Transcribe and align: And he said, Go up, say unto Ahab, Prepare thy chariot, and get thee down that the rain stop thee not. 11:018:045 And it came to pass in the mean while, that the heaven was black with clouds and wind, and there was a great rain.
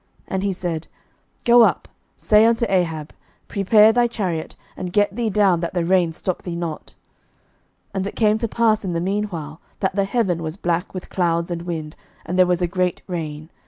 And 0.27 0.41
he 0.41 0.51
said, 0.51 0.87
Go 1.45 1.61
up, 1.61 1.87
say 2.17 2.43
unto 2.45 2.65
Ahab, 2.67 3.13
Prepare 3.47 3.93
thy 3.93 4.07
chariot, 4.07 4.55
and 4.75 4.91
get 4.91 5.15
thee 5.15 5.29
down 5.29 5.59
that 5.59 5.75
the 5.75 5.85
rain 5.85 6.11
stop 6.11 6.41
thee 6.41 6.55
not. 6.55 6.95
11:018:045 7.93 7.93
And 7.93 8.07
it 8.07 8.15
came 8.15 8.37
to 8.39 8.47
pass 8.47 8.83
in 8.83 8.93
the 8.93 8.99
mean 8.99 9.25
while, 9.25 9.61
that 9.79 9.95
the 9.95 10.05
heaven 10.05 10.41
was 10.41 10.57
black 10.57 10.95
with 10.95 11.11
clouds 11.11 11.51
and 11.51 11.61
wind, 11.61 11.95
and 12.25 12.35
there 12.39 12.47
was 12.47 12.63
a 12.63 12.67
great 12.67 13.03
rain. 13.05 13.51